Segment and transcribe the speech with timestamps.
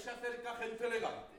[0.00, 1.36] se acerca gente elegante.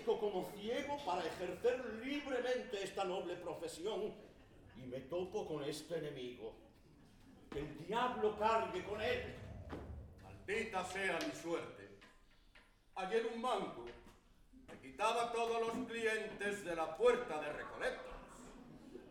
[0.00, 4.14] permanezco como ciego para ejercer libremente esta noble profesión
[4.76, 6.54] y me topo con este enemigo.
[7.50, 9.34] Que el diablo cargue con él.
[10.22, 11.88] Maldita sea mi suerte.
[12.96, 13.84] Ayer un manco
[14.68, 18.14] me quitaba todos los clientes de la puerta de recolectos.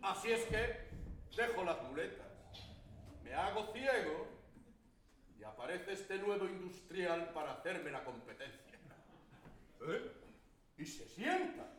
[0.02, 0.90] Así es que
[1.36, 2.28] dejo las muletas,
[3.24, 4.28] me hago ciego
[5.38, 8.80] y aparece este nuevo industrial para hacerme la competencia.
[9.82, 10.19] ¿Eh?
[10.80, 11.70] y se sienta.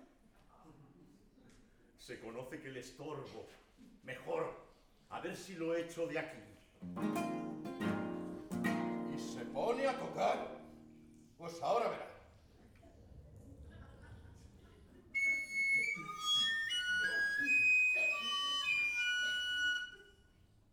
[1.99, 3.49] Se conoce que le estorbo.
[4.03, 4.55] Mejor,
[5.09, 6.39] a ver si lo echo de aquí.
[9.15, 10.61] Y se pone a tocar.
[11.39, 12.11] Pues ahora verá.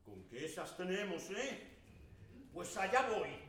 [0.05, 1.77] ¿Con qué esas tenemos, eh?
[2.51, 3.47] Pues allá voy.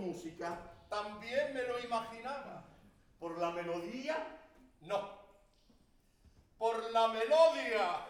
[0.00, 0.58] Música.
[0.88, 2.64] También me lo imaginaba.
[3.18, 4.16] Por la melodía
[4.80, 5.20] No.
[6.58, 8.06] Por la melodía.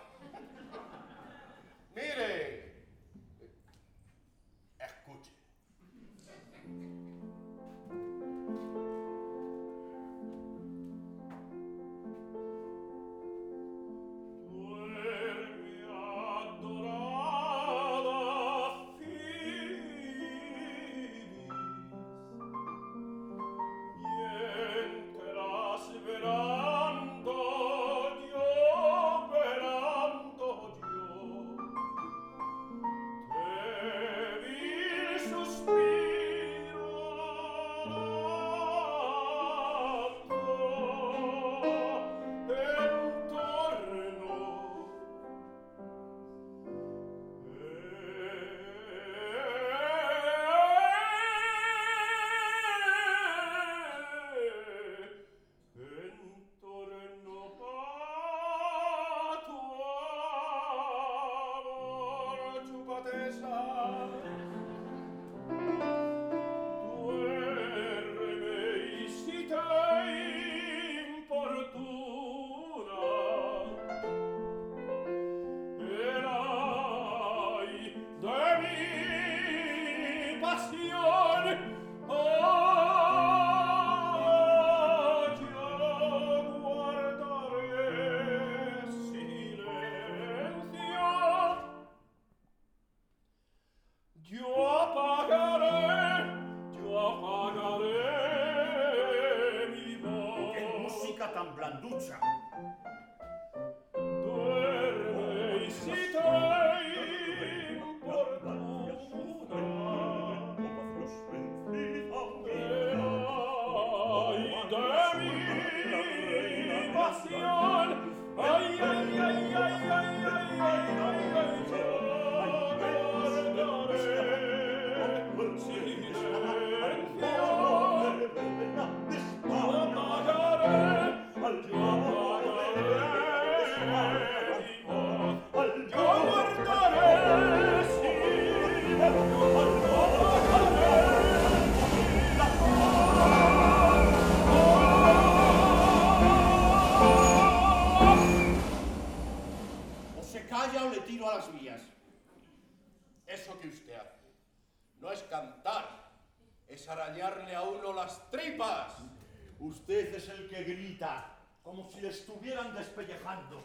[162.80, 163.62] Despellejando.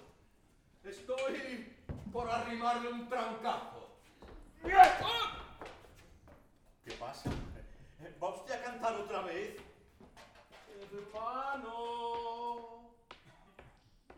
[0.84, 1.74] Estoy
[2.12, 3.96] por arrimarle un trancazo.
[6.84, 7.30] ¿Qué pasa?
[8.22, 9.56] ¿Va usted a cantar otra vez?
[10.92, 11.72] Hermano,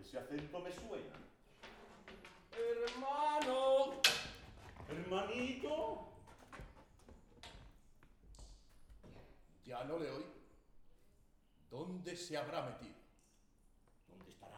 [0.01, 1.15] Ese acento me suena.
[2.51, 4.01] hermano,
[4.89, 6.03] Hermanito,
[9.65, 10.25] Ya no le oí.
[11.69, 12.95] ¿Dónde se habrá metido?
[14.07, 14.57] ¿dónde estará?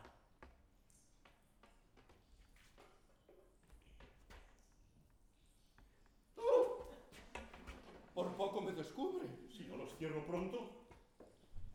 [8.19, 9.29] Por poco me descubre.
[9.49, 10.57] Si no los cierro pronto.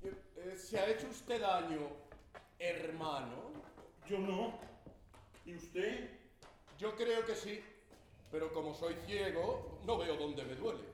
[0.03, 1.89] Eh, eh, ¿Se ha hecho usted daño,
[2.59, 3.51] hermano?
[4.07, 4.59] Yo no.
[5.47, 6.11] ¿Y usted?
[6.79, 7.65] Yo creo que sí,
[8.31, 10.85] pero como soy ciego, no veo dónde me duele.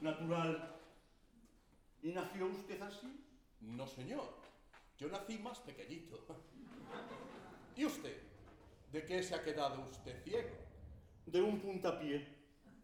[0.00, 0.78] Natural.
[2.00, 3.26] ¿Y nació usted así?
[3.60, 4.32] No, señor.
[4.96, 6.24] Yo nací más pequeñito.
[7.74, 8.16] ¿Y usted?
[8.92, 10.56] ¿De qué se ha quedado usted ciego?
[11.26, 12.28] De un puntapié.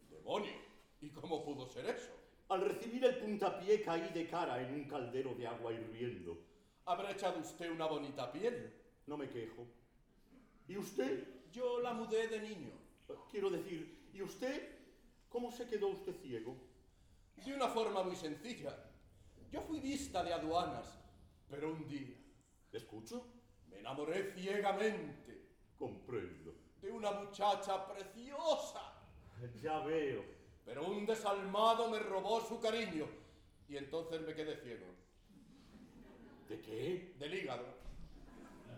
[0.09, 0.64] Demonio.
[1.01, 2.11] ¿Y cómo pudo ser eso?
[2.49, 6.37] Al recibir el puntapié caí de cara en un caldero de agua hirviendo.
[6.85, 8.71] ¿Habrá echado usted una bonita piel?
[9.07, 9.65] No me quejo.
[10.67, 11.49] ¿Y usted?
[11.51, 12.71] Yo la mudé de niño.
[13.31, 14.75] Quiero decir, ¿y usted?
[15.29, 16.55] ¿Cómo se quedó usted ciego?
[17.43, 18.75] De una forma muy sencilla.
[19.51, 20.97] Yo fui vista de aduanas,
[21.49, 22.15] pero un día
[22.71, 23.25] ¿Escucho?
[23.69, 26.53] me enamoré ciegamente Comprendo.
[26.81, 28.93] de una muchacha preciosa.
[29.61, 30.23] Ya veo.
[30.65, 33.07] Pero un desalmado me robó su cariño
[33.69, 34.87] y entonces me quedé ciego.
[36.49, 37.13] ¿De qué?
[37.19, 37.65] Del hígado.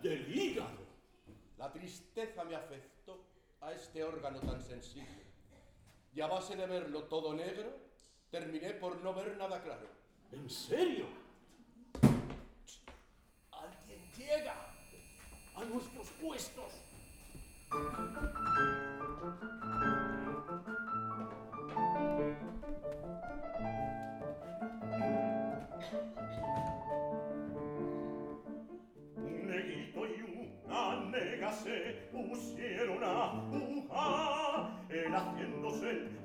[0.02, 0.86] Del hígado.
[1.56, 3.24] La tristeza me afectó
[3.60, 5.26] a este órgano tan sensible.
[6.14, 7.74] Y a base de verlo todo negro,
[8.30, 9.88] terminé por no ver nada claro.
[10.30, 11.06] ¿En serio?
[13.50, 14.54] ¡Alguien llega!
[15.56, 16.72] ¡A nuestros puestos!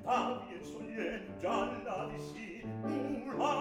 [0.04, 3.54] Pavien solien gialla visi Ula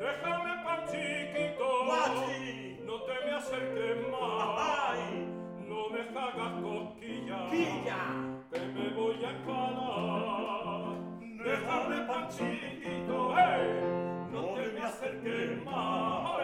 [0.00, 2.80] Déjame panchiquito Guachi.
[2.86, 4.60] No te me acerques más.
[4.88, 5.28] Ay.
[5.68, 7.50] No me hagas cosquillas.
[7.50, 8.02] Quilla.
[8.50, 10.96] Que me voy a enfalar.
[11.20, 16.38] Déjame panchiquito Eh No, no te me acerques más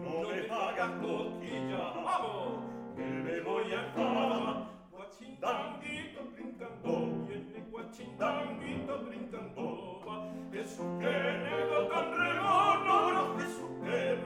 [0.00, 1.94] No, no me hagas cosquillas.
[2.04, 2.64] Vamos.
[2.94, 4.45] Que me voy a enfalar
[5.26, 10.32] guachindanguito brincando, viene guachindanguito brincando, va.
[10.52, 11.14] Jesús que
[11.44, 14.16] nego tan redondo, Jesús que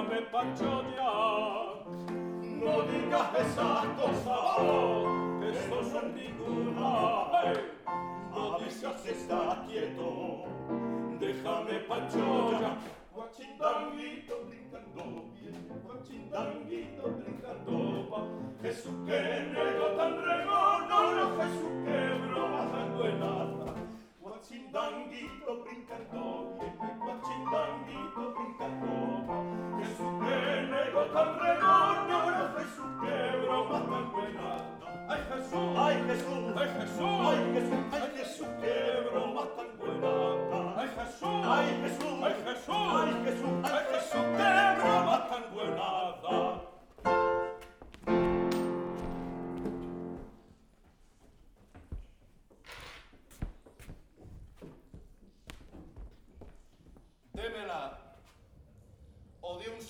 [0.00, 1.84] Déjame panchonear.
[2.40, 4.56] No digas esas cosas
[5.40, 7.28] que son ridículas.
[7.44, 7.54] Hey,
[8.30, 10.44] No digas está quieto.
[11.18, 12.78] Déjame panchonear.
[13.14, 15.04] Guachindanguito brincando,
[15.34, 18.20] viene guachindanguito brincando, va.
[18.62, 19.20] Jesús que
[19.52, 23.69] nego tan rego, no, no, Jesús que broma tan buena.
[24.50, 26.58] Accindandito brincando,
[27.06, 34.86] accindandito brincando, che su bene lo tan regogno, lo fai su quebro, ma tan guenando.
[35.06, 40.74] Ay Gesù, ay Gesù, ay Gesù, ay Gesù, ay Gesù, quebro, ma tan guenando.
[40.74, 47.39] Ay Gesù, ay Gesù, ay Gesù, ay Gesù, ay Gesù, quebro, ma tan guenando.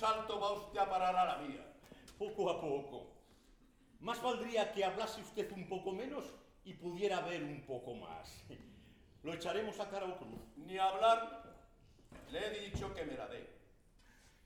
[0.00, 1.64] Salto va usted a parar a la mía.
[2.18, 3.06] Poco a poco.
[4.00, 6.24] Más valdría que hablase usted un poco menos
[6.64, 8.44] y pudiera ver un poco más.
[9.22, 10.40] Lo echaremos a cara o cruz.
[10.56, 11.42] Ni hablar.
[12.30, 13.46] Le he dicho que me la dé.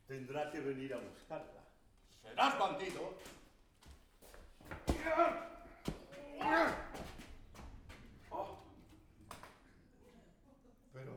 [0.09, 1.63] Tendrá que venir a buscarla.
[2.21, 3.15] Serás bandido.
[10.93, 11.13] Pero,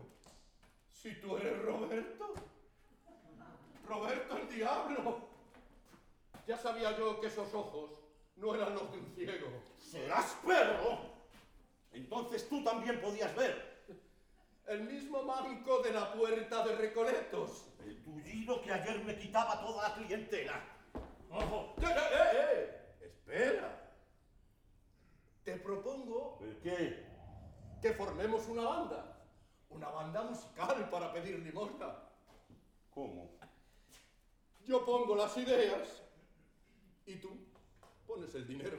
[0.91, 2.33] si tú eres Roberto.
[3.87, 5.27] Roberto el diablo.
[6.45, 7.91] Ya sabía yo que esos ojos
[8.35, 9.47] no eran los de un ciego.
[9.77, 10.99] ¡Serás perro!
[11.93, 13.85] Entonces tú también podías ver.
[14.65, 17.67] El mismo manco de la puerta de Recoletos.
[17.85, 20.61] El tullido que ayer me quitaba toda la clientela.
[21.31, 21.73] ¡Ojo!
[21.81, 22.95] ¡Eh, eh, eh!
[22.99, 23.93] Espera.
[25.45, 27.05] Te propongo ¿El qué?
[27.81, 29.23] que formemos una banda.
[29.69, 31.95] Una banda musical para pedir limosna.
[32.93, 33.31] ¿Cómo?
[34.65, 36.06] Yo pongo las ideas
[37.07, 37.29] y tú
[38.05, 38.77] pones el dinero.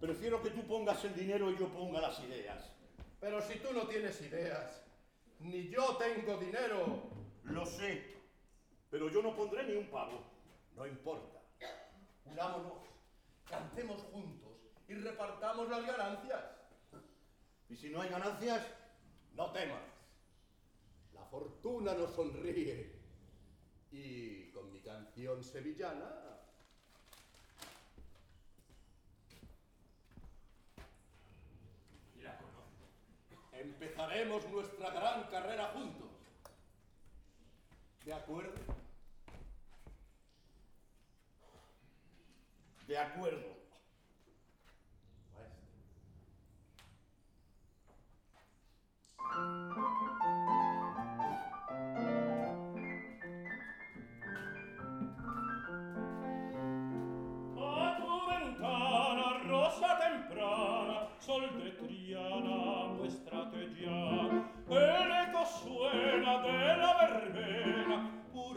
[0.00, 2.72] Prefiero que tú pongas el dinero y yo ponga las ideas.
[3.20, 4.82] Pero si tú no tienes ideas,
[5.40, 7.10] ni yo tengo dinero,
[7.44, 8.02] Lo sé,
[8.90, 10.24] pero yo no pondré ni un pavo.
[10.74, 11.40] no importa.
[12.24, 12.72] Unámonos,
[13.48, 14.50] cantemos juntos
[14.88, 16.42] y repartamos las ganancias.
[17.68, 18.66] Y si no hay ganancias,
[19.34, 19.82] No temas.
[21.12, 22.92] La fortuna nos sonríe.
[23.90, 26.08] Y con mi canción sevillana.
[32.22, 32.84] La conozco.
[33.64, 36.10] Empezaremos nuestra gran carrera juntos.
[38.04, 38.52] ¿De acuerdo?
[42.86, 43.54] de acuerdo.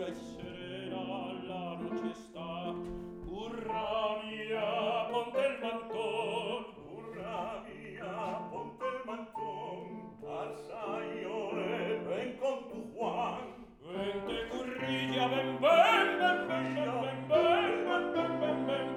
[0.07, 1.03] e serena
[1.49, 2.73] la luce sta
[3.27, 6.65] urra via ponte il manton.
[6.95, 9.85] Urra via ponte il manton.
[10.25, 11.55] Alza io
[12.07, 13.65] ven con tu Juan.
[13.81, 18.87] Vente currilla ven ven ven ven ven ven ven ven ven ven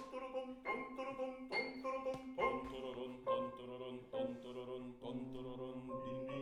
[0.00, 0.50] Tontororón,
[0.96, 1.36] tontororón,
[3.36, 6.39] tontororón, tontororón, tontororón,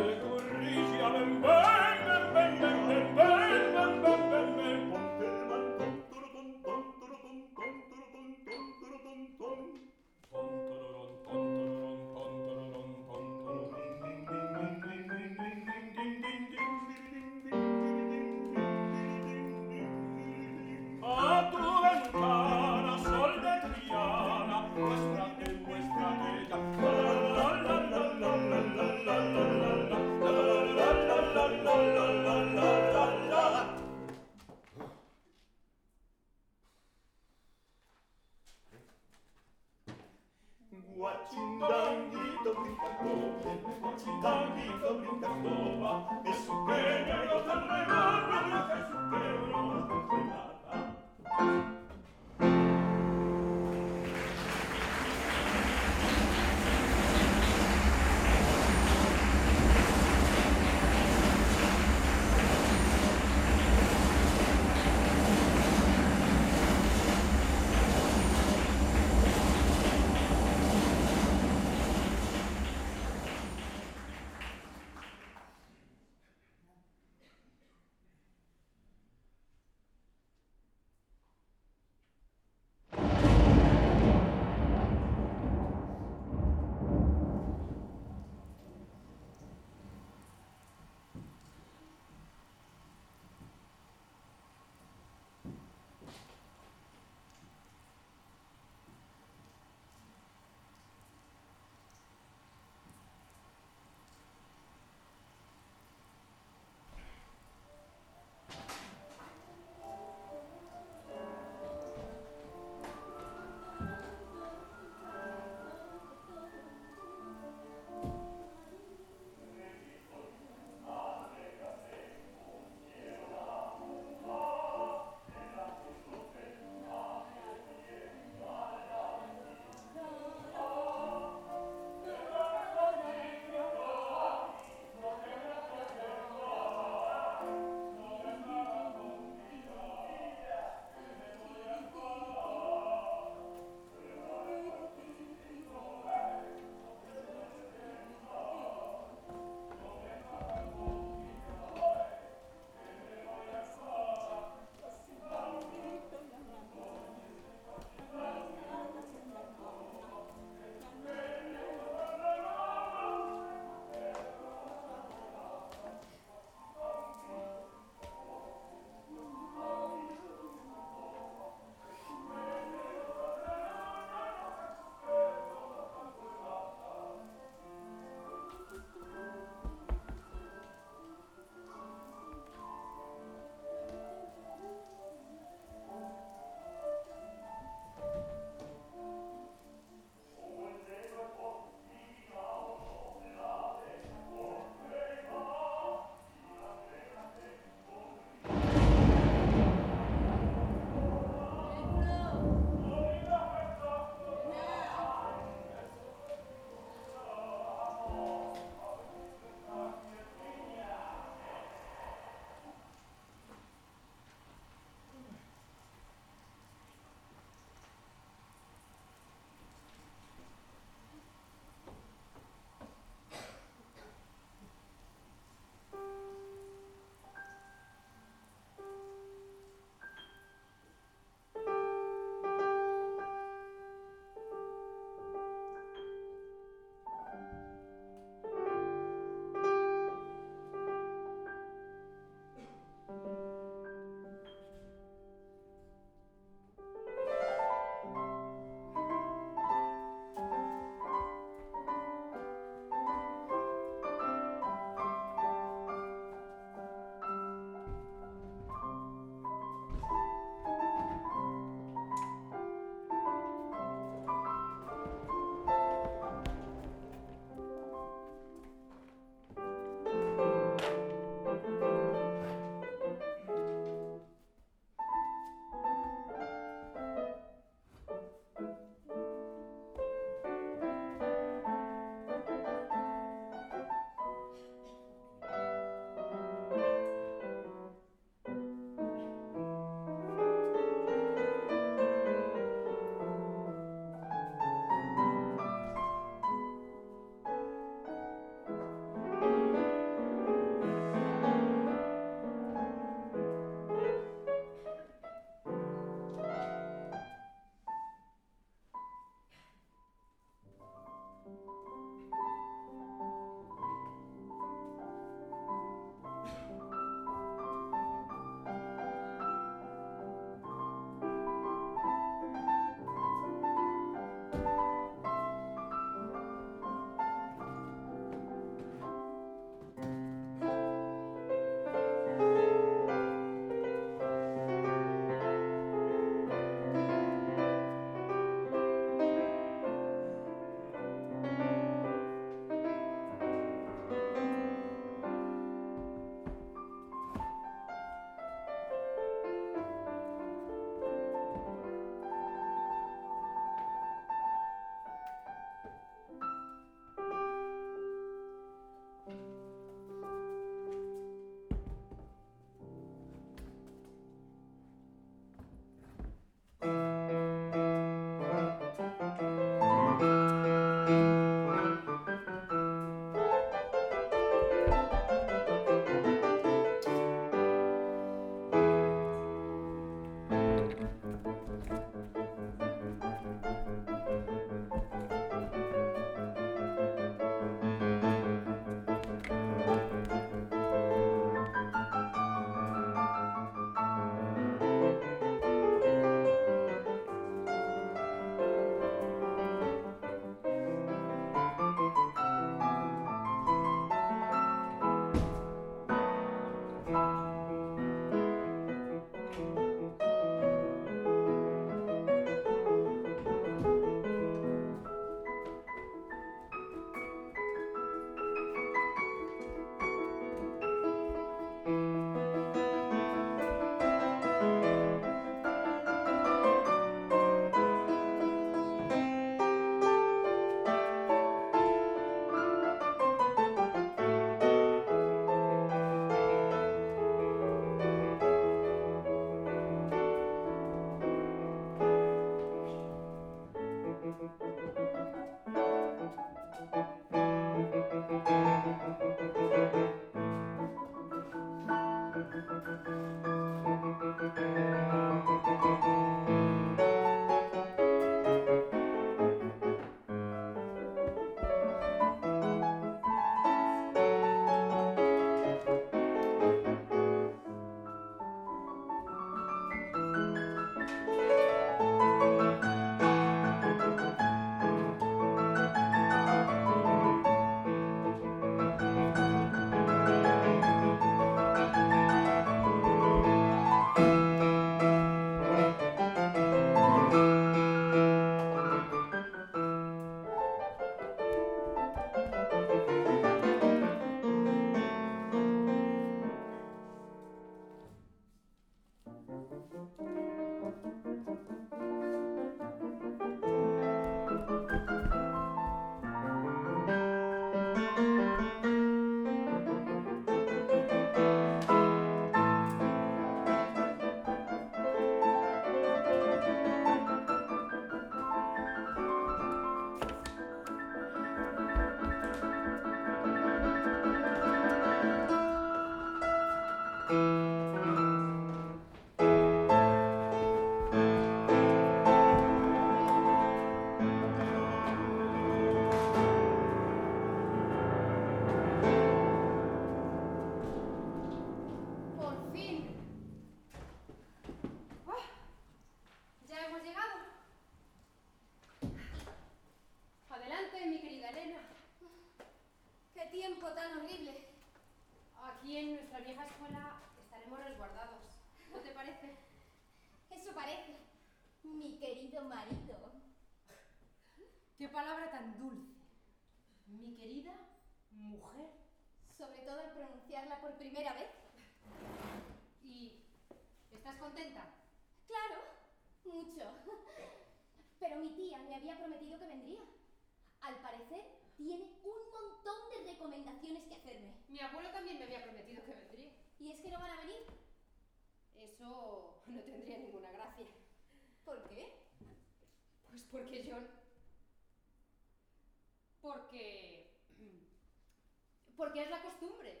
[599.02, 600.00] porque es la costumbre.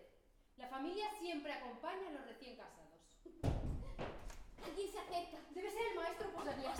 [0.58, 3.00] La familia siempre acompaña a los recién casados.
[4.64, 5.38] Alguien se acerca.
[5.50, 6.78] Debe ser el maestro Posanías.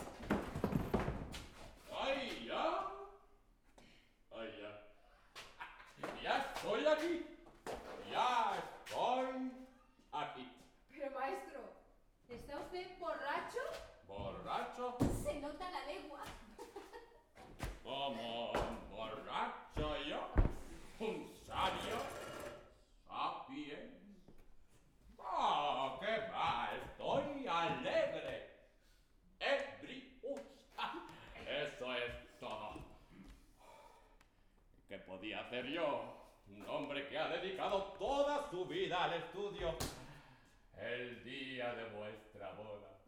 [35.22, 36.02] podía hacer yo,
[36.48, 39.72] un hombre que ha dedicado toda su vida al estudio,
[40.76, 42.98] el día de vuestra boda.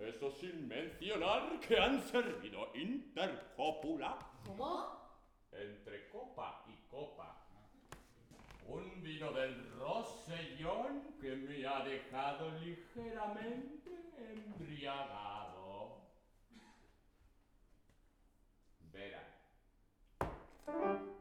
[0.00, 4.18] Eso sin mencionar que han servido intercópula.
[4.44, 5.20] ¿Cómo?
[5.52, 7.46] Entre copa y copa.
[8.66, 16.00] Un vino del Rosellón que me ha dejado ligeramente embriagado.
[18.92, 19.25] Verás,
[20.66, 21.15] Bye.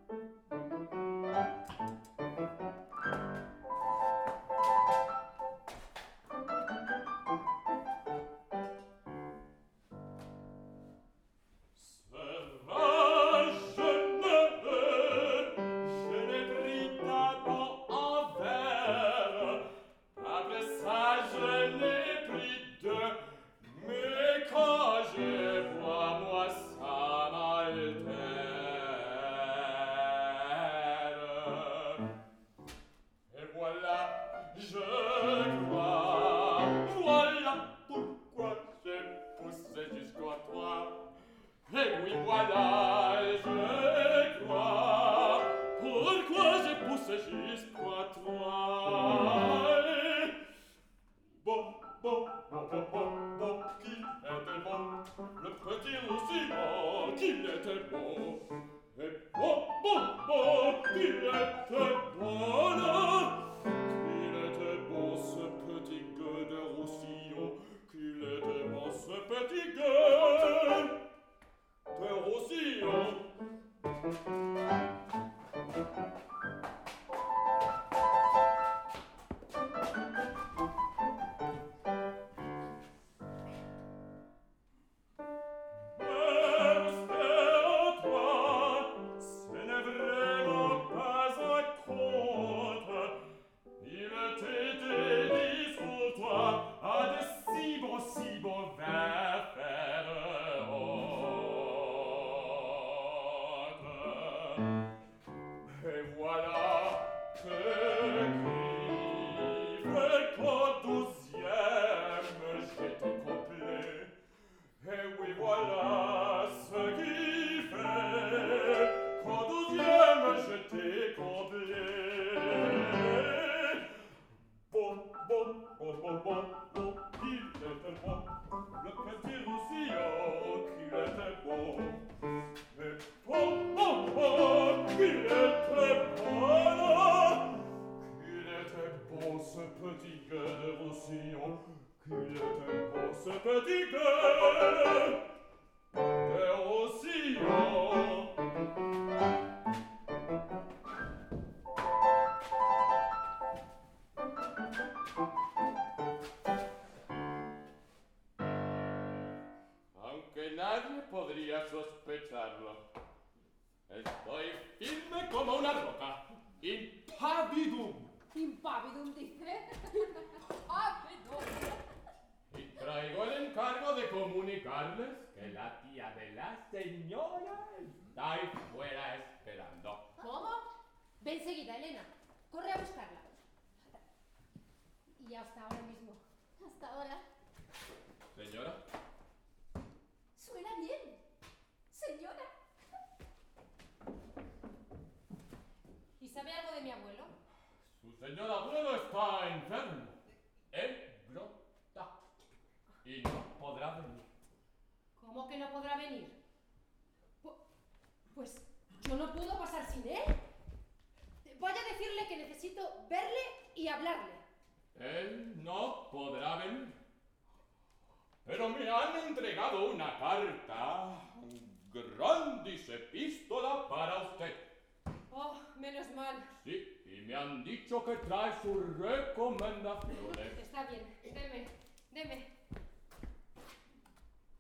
[225.86, 226.36] Menos mal.
[226.64, 230.58] Sí, y me han dicho que trae sus recomendaciones.
[230.58, 231.68] Está bien, deme,
[232.12, 232.48] deme.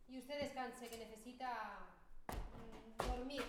[0.07, 1.79] Y usted descanse, que necesita
[2.27, 3.43] mm, dormir.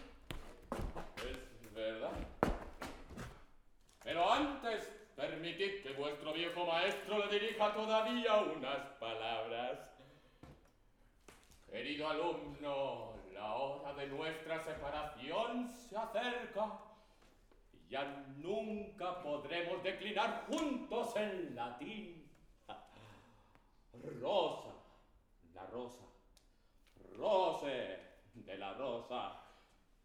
[1.19, 2.13] Es verdad.
[4.03, 9.79] Pero antes, permitid que vuestro viejo maestro le dirija todavía unas palabras.
[11.71, 16.86] Querido alumno, la hora de nuestra separación se acerca.
[17.89, 18.05] Ya
[18.39, 22.29] nunca podremos declinar juntos el latín.
[24.21, 24.75] Rosa,
[25.55, 26.05] la rosa.
[27.17, 27.99] Rose,
[28.35, 29.41] de la rosa.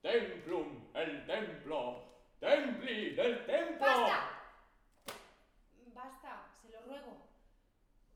[0.02, 2.04] Templum, el templo.
[2.40, 3.86] Templi, del templo.
[3.86, 4.42] ¡Basta!
[5.94, 7.18] Basta, se lo ruego.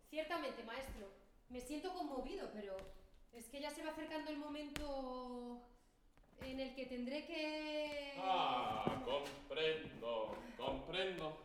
[0.10, 1.08] Ciertamente, maestro,
[1.50, 2.76] me siento conmovido, pero
[3.34, 5.62] es que ya se va acercando el momento
[6.42, 8.14] en el que tendré que...
[8.20, 11.38] Ah, comprendo, comprendo.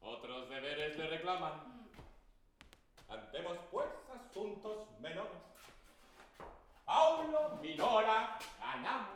[0.00, 1.88] Otros deberes le reclaman.
[3.08, 5.42] Andemos pues asuntos menores.
[6.84, 9.06] Paulo minora anam.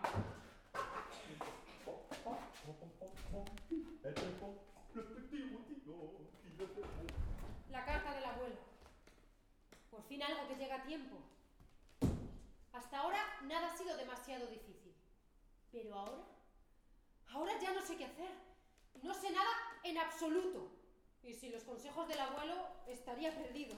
[7.71, 8.57] La carta del abuelo.
[9.91, 11.17] Por fin algo que llega a tiempo.
[12.73, 14.80] Hasta ahora nada ha sido demasiado difícil.
[15.73, 16.25] Pero ahora,
[17.29, 18.31] ahora ya no sé qué hacer.
[19.03, 19.51] No sé nada
[19.85, 20.71] en absoluto.
[21.23, 22.55] Y sin los consejos del abuelo
[22.87, 23.77] estaría perdido.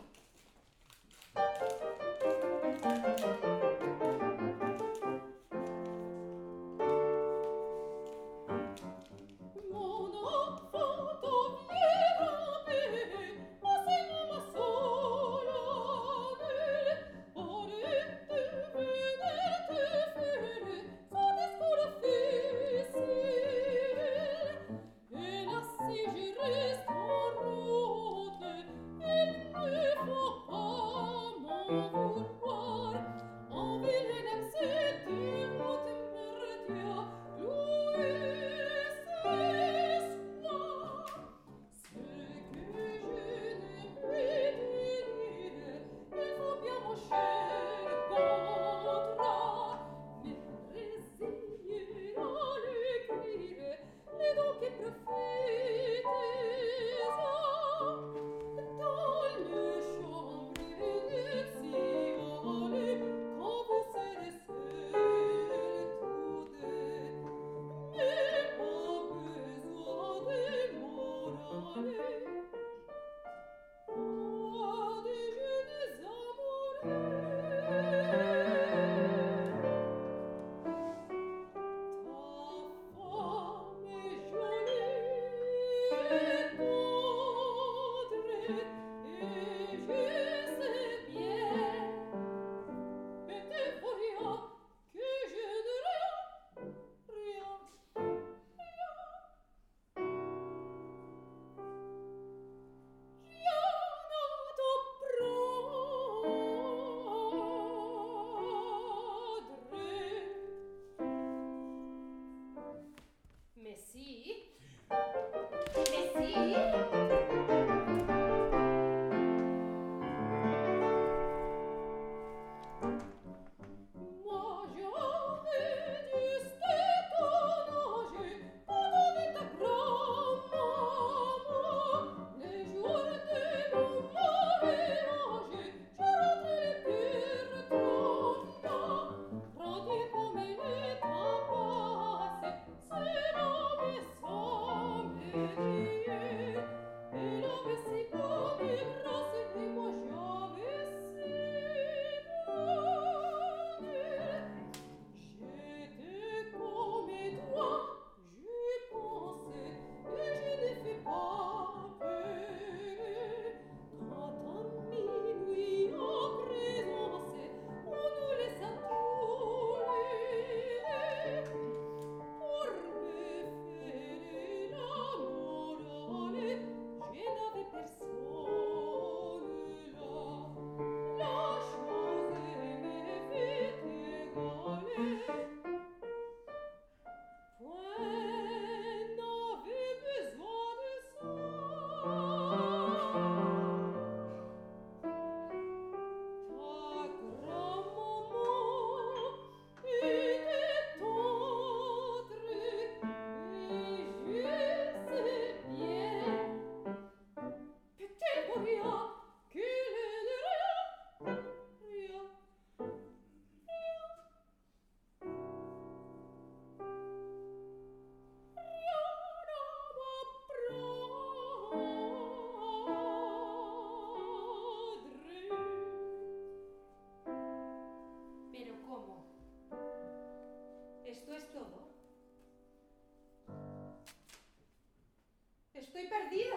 [235.92, 236.56] estoy perdido.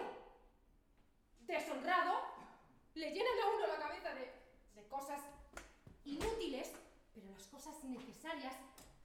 [1.40, 2.22] Deshonrado,
[2.94, 4.32] le llenan a uno la cabeza de,
[4.74, 5.20] de cosas
[6.04, 6.72] inútiles,
[7.14, 8.54] pero las cosas necesarias,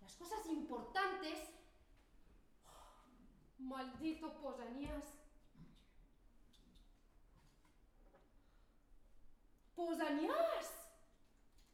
[0.01, 1.49] las cosas importantes...
[2.65, 5.03] Oh, maldito Posanías.
[9.75, 10.71] ¡Posanías!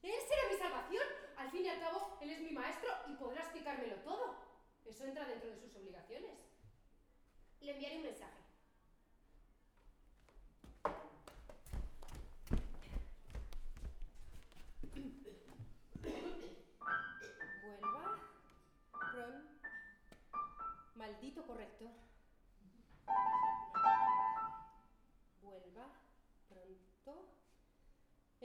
[0.01, 1.03] Él será mi salvación.
[1.37, 4.35] Al fin y al cabo, él es mi maestro y podrá explicármelo todo.
[4.83, 6.39] Eso entra dentro de sus obligaciones.
[7.61, 8.36] Le enviaré un mensaje.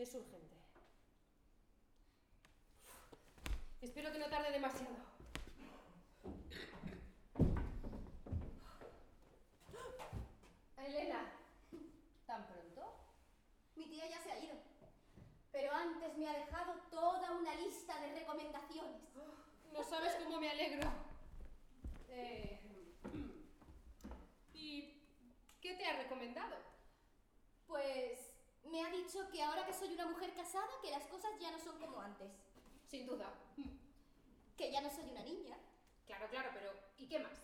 [0.03, 0.57] Es urgente.
[3.81, 4.97] Espero que no tarde demasiado.
[10.85, 11.33] Elena,
[12.27, 12.83] ¿tan pronto?
[13.77, 14.57] Mi tía ya se ha ido.
[15.53, 19.03] Pero antes me ha dejado toda una lista de recomendaciones.
[19.73, 20.91] No sabes cómo me alegro.
[22.09, 22.59] Eh,
[24.53, 25.01] ¿Y
[25.61, 26.42] qué te ha recomendado?
[29.03, 32.01] Dicho que ahora que soy una mujer casada, que las cosas ya no son como
[32.01, 32.31] antes.
[32.89, 33.35] Sin duda.
[34.57, 35.57] Que ya no soy una niña.
[36.07, 37.43] Claro, claro, pero ¿y qué más?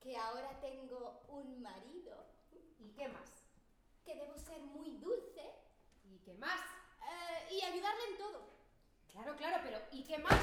[0.00, 2.24] Que ahora tengo un marido.
[2.78, 3.30] ¿Y qué más?
[4.04, 5.52] Que debo ser muy dulce.
[6.04, 6.60] ¿Y qué más?
[7.04, 8.46] eh, y ayudarle en todo.
[9.12, 10.40] Claro, claro, pero ¿y qué más?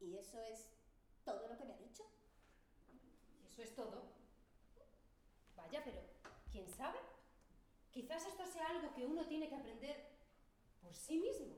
[0.00, 0.68] Y eso es
[1.24, 2.02] todo lo que me ha dicho.
[3.46, 4.11] Eso es todo.
[5.72, 6.02] Vaya, pero
[6.50, 6.98] ¿quién sabe?
[7.92, 10.04] Quizás esto sea algo que uno tiene que aprender
[10.82, 11.56] por sí mismo.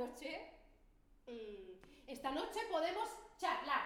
[0.00, 0.30] Noche.
[1.26, 3.84] mm, esta noche podemos charlar.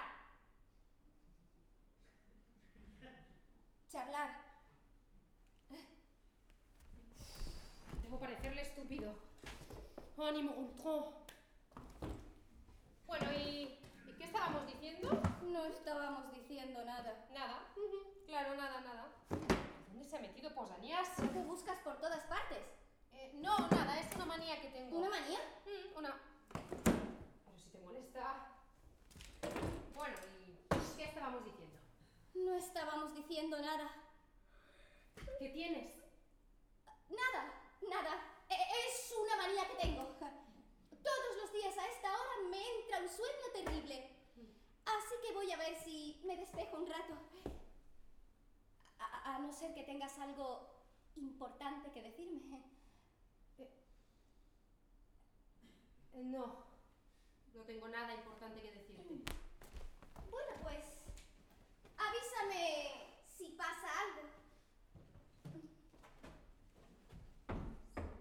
[3.90, 4.30] Charlar.
[8.02, 9.14] Debo parecerle estúpido.
[10.18, 11.04] Ánimo, Gontran.
[13.06, 15.10] Bueno, ¿y, ¿y qué estábamos diciendo?
[15.42, 17.26] No estábamos diciendo nada.
[17.32, 17.72] Nada.
[17.76, 19.08] Ujú, Claro, nada, nada.
[19.88, 21.08] ¿Dónde se ha metido Pausanias?
[21.16, 22.58] ¿Qué buscas por todas partes?
[23.12, 24.98] Eh, no, nada, es una manía que tengo.
[24.98, 25.38] ¿Una manía?
[25.66, 26.16] Mm, una.
[27.44, 28.48] Pero si te molesta.
[29.94, 31.78] Bueno, ¿y qué estábamos diciendo?
[32.34, 32.56] No
[33.50, 33.90] nada.
[35.38, 35.94] ¿Qué tienes?
[37.10, 37.52] Nada,
[37.88, 38.44] nada.
[38.48, 38.54] E-
[38.88, 40.04] Es una manía que tengo.
[40.04, 44.10] Todos los días a esta hora me entra un sueño terrible.
[44.86, 47.14] Así que voy a ver si me despejo un rato.
[48.98, 50.70] A, a no ser que tengas algo
[51.16, 52.62] importante que decirme.
[53.58, 53.70] Eh,
[56.24, 56.64] no,
[57.54, 59.32] no tengo nada importante que decirte.
[60.30, 60.84] Bueno, pues
[61.96, 63.03] avísame
[63.56, 64.22] pasa algo.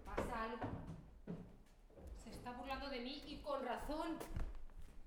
[0.04, 0.66] Pasa algo.
[2.22, 4.18] Se está burlando de mí y con razón.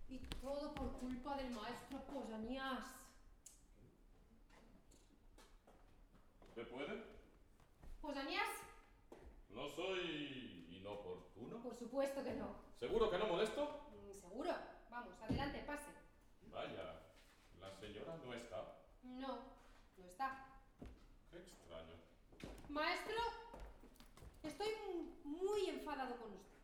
[0.09, 2.83] Y todo por culpa del maestro Pausanias.
[6.55, 7.03] ¿Se puede?
[8.01, 8.47] ¿Pausanias?
[9.49, 11.61] ¿No soy inoportuno?
[11.61, 12.55] Por supuesto que no.
[12.79, 13.81] ¿Seguro que no molesto?
[13.91, 14.51] Mm, Seguro.
[14.89, 15.91] Vamos, adelante, pase.
[16.51, 17.01] Vaya,
[17.59, 18.77] la señora no está.
[19.03, 19.39] No,
[19.97, 20.45] no está.
[21.31, 21.95] Qué extraño.
[22.77, 23.15] Maestro,
[24.43, 24.67] estoy
[25.23, 26.59] muy enfadado con usted.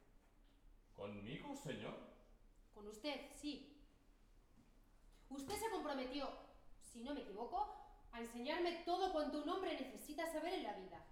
[0.95, 1.95] ¿Conmigo, señor?
[2.75, 3.81] Con usted, sí.
[5.31, 6.29] Usted se comprometió,
[6.79, 7.67] si no me equivoco,
[8.11, 11.03] a enseñarme todo cuanto un hombre necesita saber en la vida.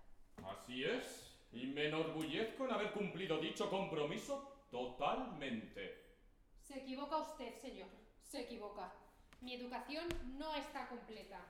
[0.46, 6.20] Así es, y me enorgullezco en haber cumplido dicho compromiso totalmente.
[6.62, 7.90] Se equivoca usted, señor.
[8.22, 8.94] Se equivoca.
[9.40, 11.44] Mi educación no está completa.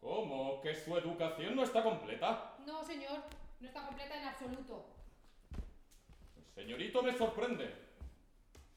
[0.00, 0.60] ¿Cómo?
[0.60, 2.56] ¿Que su educación no está completa?
[2.66, 3.20] No, señor.
[3.60, 4.86] No está completa en absoluto.
[6.54, 7.74] Señorito, me sorprende.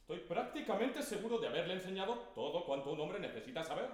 [0.02, 3.90] Estoy prácticamente seguro de haberle enseñado todo cuanto un hombre necesita saber.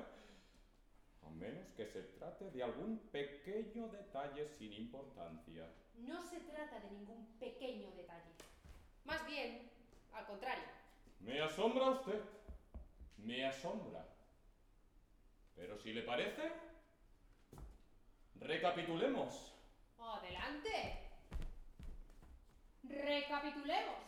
[1.26, 5.68] A menos que se trate de algún pequeño detalle sin importancia.
[5.98, 8.32] No se trata de ningún pequeño detalle.
[9.04, 9.70] Más bien,
[10.14, 10.64] al contrario.
[11.20, 12.22] Me asombra usted.
[13.18, 14.06] Me asombra.
[15.56, 16.52] Pero si le parece,
[18.42, 19.54] recapitulemos.
[20.00, 21.00] Adelante.
[22.84, 24.06] Recapitulemos.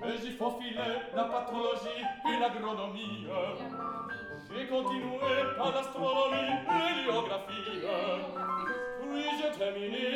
[0.00, 3.26] Mais j'y faufilais la pathologie et l'agronomie.
[4.50, 7.82] J'ai continué par l'astronomie et l'héliographie.
[9.00, 10.06] Puis j'ai terminé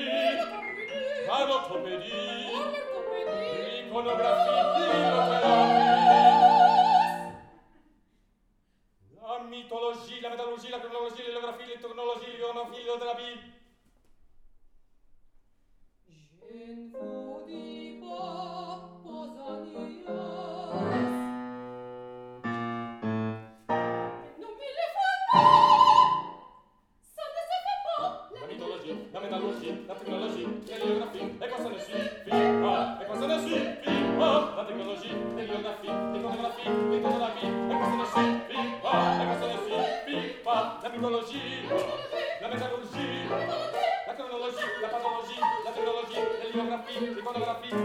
[1.27, 2.13] par l'orthopédie,
[3.85, 5.57] l'iconographie et l'opéra.
[9.23, 13.37] La mythologie, la métallurgie, la chronologie, l'héliographie, l'ethnologie, l'ionophie, l'ionothérapie,
[46.99, 47.80] iconografía.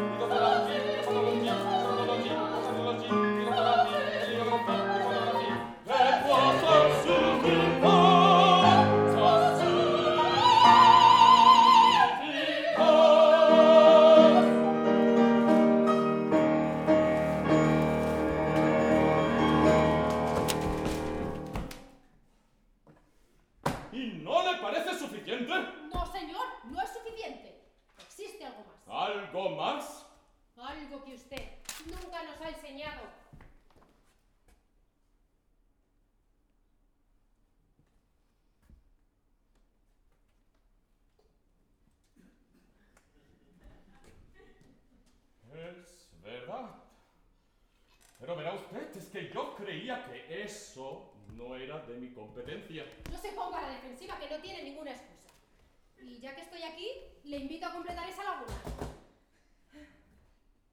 [57.75, 58.53] completar esa laguna.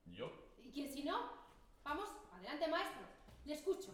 [0.06, 0.30] ¿Yo?
[0.62, 1.32] ¿Y quién si no?
[1.82, 3.02] Vamos, adelante, maestro.
[3.44, 3.92] Le escucho.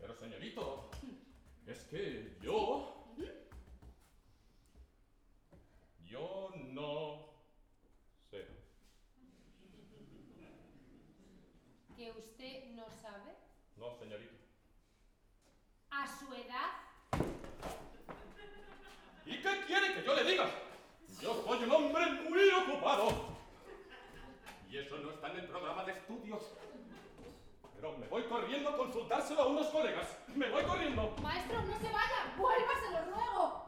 [0.00, 1.70] Pero, señorito, hmm.
[1.70, 2.94] es que yo...
[6.06, 7.28] Yo no
[8.30, 8.46] sé.
[11.94, 13.34] ¿Que usted no sabe?
[13.76, 14.34] No, señorito.
[15.90, 16.70] ¿A su edad?
[19.26, 20.67] ¿Y qué quiere que yo le diga?
[21.64, 23.08] un hombre muy ocupado.
[24.70, 26.42] Y eso no está en el programa de estudios.
[27.74, 30.18] Pero me voy corriendo a consultárselo a unos colegas.
[30.34, 31.14] Me voy corriendo.
[31.22, 32.34] Maestro, no se vaya.
[32.36, 33.67] Vuélvaselo luego.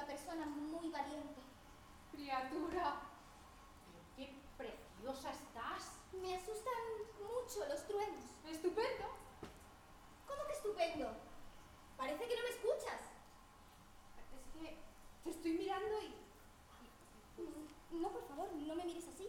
[0.00, 1.40] Una persona muy valiente.
[2.12, 3.00] Criatura.
[3.86, 5.92] Pero qué preciosa estás.
[6.12, 6.74] Me asustan
[7.20, 8.24] mucho los truenos.
[8.48, 9.04] Estupendo.
[10.26, 11.12] ¿Cómo que estupendo?
[11.96, 13.00] Parece que no me escuchas.
[14.32, 14.78] Es que
[15.24, 16.14] te estoy mirando y...
[17.90, 19.28] No, por favor, no me mires así.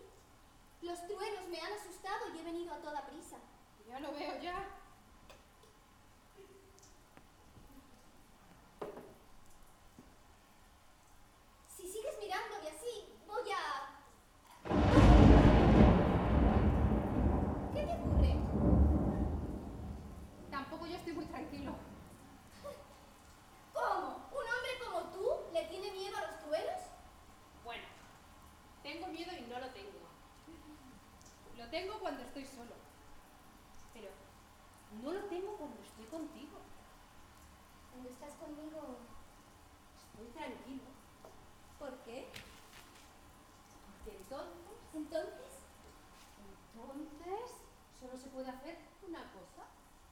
[0.82, 3.38] Los truenos me han asustado y he venido a toda prisa.
[3.88, 4.70] Ya lo veo ya.
[11.68, 13.98] Si sigues mirándome así, voy a...
[17.74, 18.36] ¿Qué te ocurre?
[20.52, 21.74] Tampoco yo estoy muy tranquilo.
[23.74, 24.08] ¿Cómo?
[24.32, 26.82] ¿Un hombre como tú le tiene miedo a los truenos?
[27.64, 27.84] Bueno,
[28.84, 29.92] tengo miedo y no lo tengo.
[31.58, 32.76] Lo tengo cuando estoy solo.
[33.94, 34.10] Pero
[35.02, 36.58] no lo tengo cuando estoy contigo.
[37.92, 40.84] Cuando estás Estoy tranquilo.
[41.78, 42.28] ¿Por qué?
[43.94, 44.56] Porque entonces,
[44.94, 45.62] Entonces,
[46.74, 47.52] entonces,
[48.00, 48.78] solo se puede hacer
[49.08, 49.52] una cosa.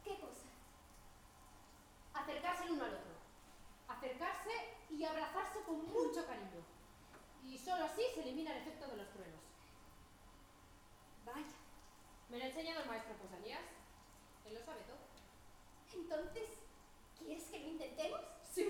[0.04, 0.48] ¿qué cosa?
[2.14, 3.14] Acercarse el uno al otro.
[3.88, 4.52] Acercarse
[4.90, 6.64] y abrazarse con mucho cariño.
[7.44, 9.42] Y solo así se elimina el efecto de los truenos.
[11.26, 11.58] Vaya.
[12.30, 13.62] Me lo ha enseñado el maestro Posanías.
[14.46, 14.98] Él lo sabe todo.
[15.94, 16.59] Entonces, ¿quieres que lo
[18.00, 18.22] ¿Intentemos?
[18.50, 18.64] Sí,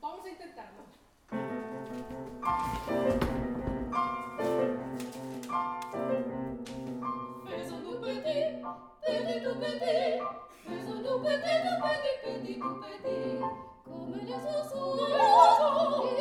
[0.00, 0.82] vamos a intentarlo.
[7.46, 8.62] Faisons-nous petit,
[9.06, 10.18] petit tout petit,
[10.66, 13.38] faisons-nous petit tout petit, petit tout petit,
[13.84, 16.14] comme les oiseaux, les oiseaux,